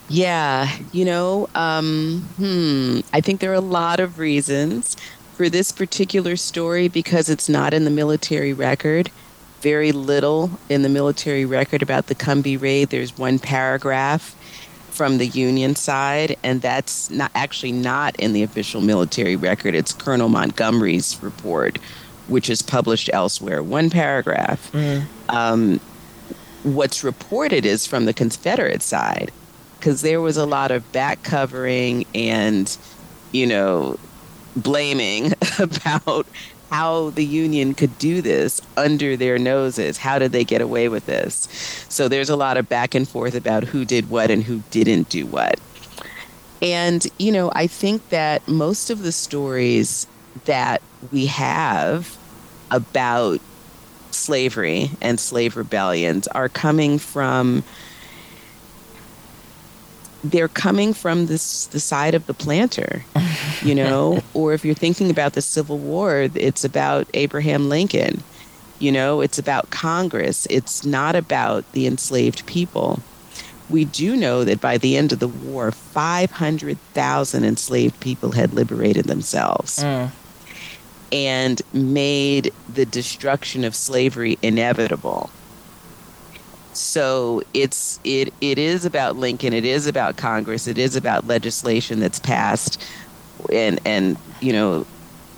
Yeah 0.10 0.70
you 0.92 1.06
know 1.06 1.50
um, 1.56 2.28
hmm 2.38 3.00
i 3.14 3.22
think 3.22 3.40
there 3.40 3.52
are 3.52 3.56
a 3.56 3.62
lot 3.62 4.00
of 4.00 4.20
reasons 4.20 4.98
for 5.34 5.50
this 5.50 5.72
particular 5.72 6.36
story 6.36 6.88
because 6.88 7.30
it's 7.30 7.50
not 7.50 7.74
in 7.74 7.86
the 7.86 7.92
military 7.92 8.54
record. 8.54 9.10
Very 9.62 9.92
little 9.92 10.52
in 10.70 10.84
the 10.84 10.90
military 10.90 11.46
record 11.46 11.82
about 11.82 12.08
the 12.08 12.16
Combahee 12.16 12.62
raid. 12.62 12.90
There's 12.90 13.18
one 13.18 13.40
paragraph 13.40 14.36
from 14.94 15.18
the 15.18 15.28
Union 15.28 15.76
side, 15.76 16.38
and 16.44 16.62
that's 16.62 17.10
not 17.10 17.32
actually 17.34 17.72
not 17.72 18.16
in 18.18 18.34
the 18.34 18.44
official 18.44 18.80
military 18.80 19.36
record. 19.36 19.74
It's 19.74 19.92
Colonel 19.92 20.30
Montgomery's 20.30 21.22
report, 21.22 21.80
which 22.28 22.50
is 22.50 22.62
published 22.62 23.10
elsewhere. 23.12 23.64
One 23.64 23.90
paragraph. 23.90 24.72
Mm. 24.72 25.06
Um, 25.30 25.80
what's 26.64 27.04
reported 27.04 27.66
is 27.66 27.88
from 27.88 28.06
the 28.06 28.14
Confederate 28.14 28.84
side, 28.84 29.32
because 29.80 30.02
there 30.02 30.22
was 30.22 30.38
a 30.38 30.46
lot 30.46 30.72
of 30.72 30.90
back 30.92 31.24
covering 31.24 32.06
and, 32.14 32.78
you 33.32 33.48
know, 33.48 34.00
blaming 34.56 35.34
about 35.60 36.28
how 36.74 37.12
the 37.12 37.24
union 37.24 37.76
could 37.76 37.96
do 38.00 38.20
this 38.20 38.60
under 38.78 39.16
their 39.16 39.38
noses. 39.38 39.96
How 39.96 40.18
did 40.18 40.32
they 40.32 40.44
get 40.44 40.60
away 40.60 40.90
with 40.90 41.06
this? 41.06 41.48
So 41.88 42.08
there's 42.08 42.32
a 42.32 42.36
lot 42.36 42.58
of 42.58 42.68
back 42.68 42.96
and 42.96 43.08
forth 43.08 43.36
about 43.36 43.64
who 43.64 43.86
did 43.86 44.10
what 44.10 44.32
and 44.32 44.44
who 44.44 44.64
didn't 44.72 45.08
do 45.08 45.28
what. 45.28 45.60
And, 46.64 47.06
you 47.20 47.32
know, 47.32 47.52
I 47.54 47.68
think 47.68 48.10
that 48.10 48.48
most 48.48 48.90
of 48.90 49.04
the 49.04 49.12
stories 49.12 50.08
that 50.46 50.82
we 51.12 51.28
have 51.28 52.18
about 52.72 53.40
slavery 54.10 54.90
and 55.00 55.20
slave 55.20 55.56
rebellions 55.56 56.28
are 56.30 56.50
coming 56.50 56.98
from 56.98 57.64
they're 60.24 60.48
coming 60.48 60.94
from 60.94 61.26
this 61.26 61.66
the 61.68 61.80
side 61.80 62.16
of 62.16 62.26
the 62.28 62.34
planter 62.34 63.04
you 63.62 63.76
know? 63.82 64.22
Or 64.34 64.54
if 64.54 64.66
you're 64.66 64.76
thinking 64.76 65.10
about 65.10 65.34
the 65.34 65.42
civil 65.42 65.78
war 65.78 66.30
it's 66.34 66.64
about 66.64 67.08
abraham 67.14 67.70
lincoln 67.70 68.24
you 68.84 68.92
know? 68.92 69.22
It's 69.22 69.40
about 69.40 69.70
congress. 69.70 70.46
It's 70.50 70.86
not 70.86 71.16
about 71.16 71.72
the 71.72 71.88
enslaved 71.88 72.46
people. 72.46 73.00
We 73.70 73.86
do 73.86 74.18
know 74.18 74.44
that 74.44 74.60
by 74.60 74.78
the 74.78 74.98
end 74.98 75.14
of 75.14 75.20
the 75.20 75.28
war 75.28 75.72
500000 75.72 77.46
enslaved 77.46 78.00
people 78.02 78.34
had 78.34 78.54
liberated 78.54 79.06
themselves 79.06 79.80
mm. 79.80 80.12
and 81.14 81.62
made 81.72 82.52
the 82.72 82.86
destruction 82.86 83.64
of 83.64 83.74
slavery 83.74 84.38
inevitable. 84.42 85.30
So 86.74 87.44
it's 87.54 88.00
it 88.04 88.34
it 88.42 88.58
is 88.58 88.86
about 88.86 89.16
Lincoln, 89.16 89.54
it 89.54 89.66
is 89.66 89.88
about 89.88 90.18
Congress, 90.18 90.68
it 90.68 90.78
is 90.78 90.96
about 90.96 91.28
legislation 91.28 92.00
that's 92.00 92.20
passed 92.20 92.84
and 93.52 93.80
and 93.86 94.18
you 94.42 94.54
know 94.54 94.86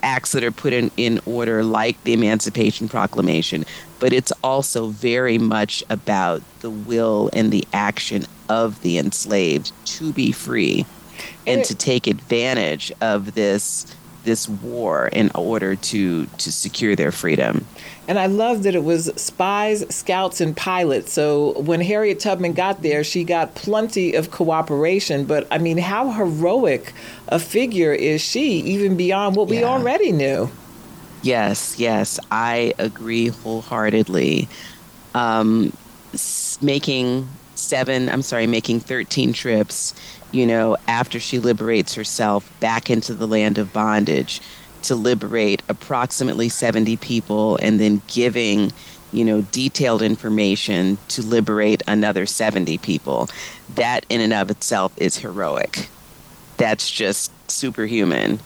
acts 0.02 0.32
that 0.32 0.44
are 0.44 0.52
put 0.52 0.72
in, 0.72 0.90
in 0.96 1.20
order 1.26 1.64
like 1.64 2.02
the 2.04 2.12
Emancipation 2.12 2.88
Proclamation, 2.88 3.64
but 3.98 4.12
it's 4.12 4.32
also 4.44 4.88
very 4.88 5.36
much 5.36 5.82
about 5.90 6.42
the 6.60 6.70
will 6.70 7.28
and 7.32 7.50
the 7.50 7.66
action 7.72 8.24
of 8.48 8.80
the 8.82 8.98
enslaved 8.98 9.72
to 9.84 10.12
be 10.12 10.30
free 10.30 10.86
and 11.46 11.64
to 11.64 11.74
take 11.74 12.06
advantage 12.06 12.92
of 13.00 13.34
this 13.34 13.86
this 14.26 14.48
war 14.48 15.08
in 15.08 15.30
order 15.34 15.74
to 15.76 16.26
to 16.26 16.52
secure 16.52 16.94
their 16.94 17.10
freedom. 17.10 17.64
And 18.08 18.18
I 18.18 18.26
love 18.26 18.64
that 18.64 18.74
it 18.74 18.84
was 18.84 19.10
spies, 19.16 19.84
scouts, 19.94 20.40
and 20.40 20.56
pilots. 20.56 21.12
So 21.12 21.58
when 21.60 21.80
Harriet 21.80 22.20
Tubman 22.20 22.52
got 22.52 22.82
there, 22.82 23.02
she 23.02 23.24
got 23.24 23.54
plenty 23.54 24.14
of 24.14 24.30
cooperation. 24.30 25.24
But 25.24 25.48
I 25.50 25.58
mean, 25.58 25.78
how 25.78 26.10
heroic 26.10 26.92
a 27.28 27.38
figure 27.38 27.92
is 27.92 28.20
she, 28.20 28.60
even 28.60 28.96
beyond 28.96 29.36
what 29.36 29.48
yeah. 29.48 29.60
we 29.60 29.64
already 29.64 30.12
knew? 30.12 30.50
Yes, 31.22 31.78
yes, 31.78 32.20
I 32.30 32.74
agree 32.78 33.28
wholeheartedly. 33.28 34.48
Um, 35.14 35.72
making 36.60 37.28
seven, 37.58 38.08
I'm 38.08 38.22
sorry, 38.22 38.46
making 38.46 38.80
13 38.80 39.32
trips 39.32 39.94
you 40.32 40.46
know, 40.46 40.76
after 40.86 41.20
she 41.20 41.38
liberates 41.38 41.94
herself 41.94 42.50
back 42.60 42.90
into 42.90 43.14
the 43.14 43.26
land 43.26 43.58
of 43.58 43.72
bondage 43.72 44.40
to 44.82 44.94
liberate 44.94 45.62
approximately 45.68 46.48
70 46.48 46.96
people 46.98 47.56
and 47.62 47.80
then 47.80 48.02
giving, 48.06 48.72
you 49.12 49.24
know, 49.24 49.42
detailed 49.42 50.02
information 50.02 50.98
to 51.08 51.22
liberate 51.22 51.82
another 51.86 52.26
70 52.26 52.78
people. 52.78 53.28
That 53.74 54.04
in 54.08 54.20
and 54.20 54.32
of 54.32 54.50
itself 54.50 54.92
is 54.96 55.16
heroic. 55.16 55.88
That's 56.56 56.90
just 56.90 57.32
superhuman. 57.50 58.40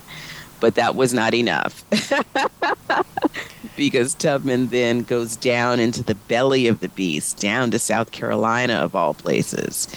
But 0.60 0.74
that 0.74 0.94
was 0.94 1.14
not 1.14 1.34
enough. 1.34 1.84
because 3.76 4.14
Tubman 4.14 4.68
then 4.68 5.02
goes 5.02 5.36
down 5.36 5.80
into 5.80 6.02
the 6.02 6.14
belly 6.14 6.66
of 6.66 6.80
the 6.80 6.88
beast, 6.90 7.40
down 7.40 7.70
to 7.70 7.78
South 7.78 8.10
Carolina, 8.12 8.74
of 8.74 8.94
all 8.94 9.14
places 9.14 9.88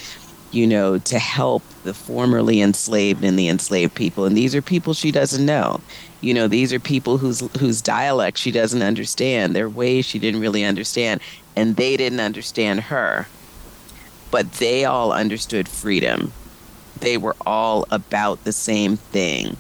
you 0.54 0.68
know, 0.68 1.00
to 1.00 1.18
help 1.18 1.64
the 1.84 1.94
formerly 1.94 2.62
enslaved 2.62 3.24
and 3.24 3.38
the 3.38 3.50
enslaved 3.50 3.96
people. 3.96 4.26
And 4.26 4.38
these 4.38 4.54
are 4.54 4.62
people 4.62 4.94
she 4.94 5.12
doesn't 5.12 5.46
know. 5.46 5.82
You 6.22 6.34
know, 6.34 6.48
these 6.48 6.72
are 6.72 6.80
people 6.80 7.18
whose 7.18 7.42
whose 7.58 7.82
dialect 7.82 8.38
she 8.38 8.52
doesn't 8.52 8.82
understand, 8.82 9.56
their 9.56 9.68
ways 9.68 10.06
she 10.06 10.20
didn't 10.20 10.40
really 10.40 10.64
understand, 10.64 11.22
and 11.56 11.76
they 11.76 11.98
didn't 11.98 12.20
understand 12.20 12.82
her. 12.82 13.28
But 14.32 14.54
they 14.54 14.86
all 14.86 15.12
understood 15.12 15.68
freedom. 15.68 16.32
They 17.00 17.18
were 17.18 17.36
all 17.46 17.86
about 17.92 18.44
the 18.44 18.54
same 18.54 18.98
thing. 18.98 19.58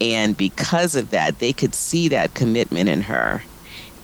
And 0.00 0.36
because 0.36 0.96
of 0.96 1.10
that, 1.10 1.38
they 1.38 1.52
could 1.52 1.74
see 1.74 2.08
that 2.08 2.34
commitment 2.34 2.88
in 2.88 3.02
her. 3.02 3.42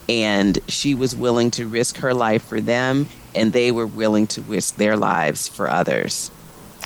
And 0.09 0.59
she 0.69 0.95
was 0.95 1.17
willing 1.17 1.51
to 1.53 1.67
risk 1.67 1.97
her 1.99 2.15
life 2.15 2.45
for 2.45 2.61
them 2.61 3.09
and 3.37 3.53
they 3.53 3.71
were 3.71 3.87
willing 3.87 4.27
to 4.27 4.41
risk 4.43 4.77
their 4.77 4.97
lives 4.97 5.47
for 5.47 5.69
others. 5.69 6.31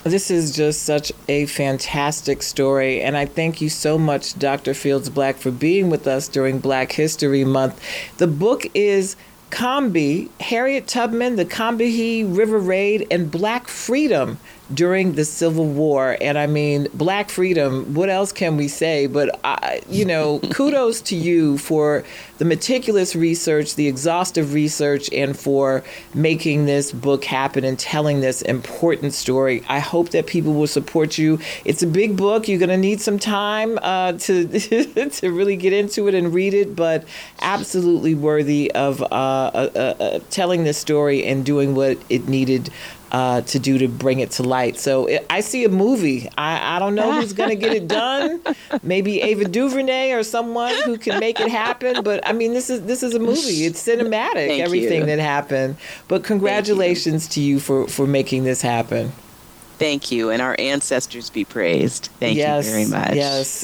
This 0.03 0.29
is 0.31 0.55
just 0.55 0.83
such 0.83 1.11
a 1.29 1.45
fantastic 1.45 2.41
story, 2.41 3.01
and 3.01 3.15
I 3.15 3.25
thank 3.25 3.61
you 3.61 3.69
so 3.69 3.97
much, 3.99 4.37
Dr. 4.37 4.73
Fields 4.73 5.09
Black, 5.09 5.37
for 5.37 5.51
being 5.51 5.89
with 5.89 6.07
us 6.07 6.27
during 6.27 6.59
Black 6.59 6.91
History 6.91 7.43
Month. 7.43 7.79
The 8.17 8.27
book 8.27 8.65
is 8.73 9.15
Combee, 9.51 10.29
Harriet 10.39 10.87
Tubman, 10.87 11.35
the 11.35 11.45
Combahee 11.45 12.25
River 12.35 12.57
Raid, 12.57 13.07
and 13.11 13.29
Black 13.29 13.67
Freedom 13.67 14.39
during 14.73 15.13
the 15.13 15.25
Civil 15.25 15.65
War. 15.65 16.17
And 16.21 16.37
I 16.37 16.47
mean, 16.47 16.87
Black 16.93 17.29
freedom, 17.29 17.93
what 17.93 18.09
else 18.09 18.31
can 18.31 18.57
we 18.57 18.67
say? 18.67 19.07
But, 19.07 19.39
I, 19.43 19.81
you 19.89 20.05
know, 20.05 20.39
kudos 20.51 21.01
to 21.01 21.15
you 21.15 21.57
for 21.57 22.03
the 22.37 22.45
meticulous 22.45 23.15
research, 23.15 23.75
the 23.75 23.87
exhaustive 23.87 24.53
research, 24.53 25.11
and 25.13 25.37
for 25.37 25.83
making 26.13 26.65
this 26.65 26.91
book 26.91 27.23
happen 27.23 27.63
and 27.63 27.77
telling 27.77 28.21
this 28.21 28.41
important 28.41 29.13
story. 29.13 29.63
I 29.69 29.79
hope 29.79 30.09
that 30.09 30.27
people 30.27 30.53
will 30.53 30.67
support 30.67 31.17
you. 31.17 31.39
It's 31.65 31.83
a 31.83 31.87
big 31.87 32.17
book. 32.17 32.47
You're 32.47 32.59
going 32.59 32.69
to 32.69 32.77
need 32.77 33.01
some 33.01 33.19
time 33.19 33.77
uh, 33.81 34.13
to, 34.13 34.47
to 35.09 35.31
really 35.31 35.55
get 35.55 35.73
into 35.73 36.07
it 36.07 36.15
and 36.15 36.33
read 36.33 36.53
it, 36.53 36.75
but 36.75 37.03
absolutely 37.41 38.15
worthy 38.15 38.71
of 38.71 39.01
uh, 39.01 39.05
uh, 39.05 39.69
uh, 39.75 40.03
uh 40.03 40.19
telling 40.29 40.63
this 40.63 40.77
story 40.77 41.25
and 41.25 41.45
doing 41.45 41.75
what 41.75 41.97
it 42.09 42.27
needed 42.27 42.69
uh, 43.11 43.41
to 43.41 43.59
do 43.59 43.77
to 43.77 43.87
bring 43.87 44.19
it 44.19 44.31
to 44.31 44.43
light. 44.43 44.79
So 44.79 45.07
it, 45.07 45.25
I 45.29 45.41
see 45.41 45.63
a 45.65 45.69
movie. 45.69 46.29
I, 46.37 46.75
I 46.75 46.79
don't 46.79 46.95
know 46.95 47.11
who's 47.13 47.33
going 47.33 47.49
to 47.49 47.55
get 47.55 47.73
it 47.73 47.87
done. 47.87 48.41
Maybe 48.83 49.21
Ava 49.21 49.45
DuVernay 49.45 50.11
or 50.11 50.23
someone 50.23 50.73
who 50.85 50.97
can 50.97 51.19
make 51.19 51.39
it 51.39 51.49
happen. 51.49 52.03
But 52.03 52.25
I 52.27 52.31
mean, 52.33 52.53
this 52.53 52.69
is 52.69 52.83
this 52.83 53.03
is 53.03 53.13
a 53.13 53.19
movie. 53.19 53.65
It's 53.65 53.85
cinematic. 53.85 54.47
Thank 54.47 54.63
everything 54.63 55.01
you. 55.01 55.05
that 55.07 55.19
happened. 55.19 55.75
But 56.07 56.23
congratulations 56.23 57.25
you. 57.25 57.33
to 57.33 57.41
you 57.41 57.59
for 57.59 57.87
for 57.87 58.07
making 58.07 58.43
this 58.43 58.61
happen. 58.61 59.11
Thank 59.77 60.11
you, 60.11 60.29
and 60.29 60.41
our 60.43 60.55
ancestors 60.59 61.31
be 61.31 61.43
praised. 61.43 62.09
Thank 62.19 62.37
yes, 62.37 62.65
you 62.65 62.71
very 62.71 62.85
much. 62.85 63.15
Yes. 63.15 63.63